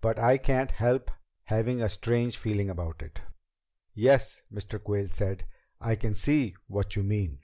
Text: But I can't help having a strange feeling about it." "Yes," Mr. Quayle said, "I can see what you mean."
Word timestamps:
But 0.00 0.18
I 0.18 0.38
can't 0.38 0.72
help 0.72 1.08
having 1.44 1.80
a 1.80 1.88
strange 1.88 2.36
feeling 2.36 2.68
about 2.68 3.00
it." 3.00 3.20
"Yes," 3.94 4.42
Mr. 4.52 4.82
Quayle 4.82 5.06
said, 5.10 5.46
"I 5.80 5.94
can 5.94 6.14
see 6.14 6.56
what 6.66 6.96
you 6.96 7.04
mean." 7.04 7.38